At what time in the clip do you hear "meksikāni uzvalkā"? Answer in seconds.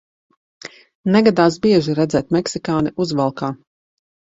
2.41-3.57